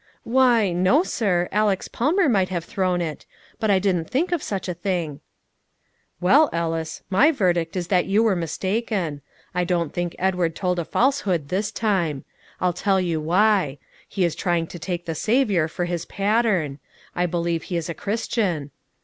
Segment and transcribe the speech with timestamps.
[0.23, 1.47] "Why, no, sir.
[1.51, 3.27] Alex Palmer might have thrown it;
[3.59, 5.19] but I didn't think of such a thing."
[6.19, 9.21] "Well, Ellis, my verdict is that you were mistaken;
[9.53, 12.25] I don't think Edward told a falsehood this time.
[12.59, 13.77] I'll tell you why:
[14.09, 16.79] he is trying to take the Saviour for his pattern.
[17.15, 18.71] I believe he is a Christian.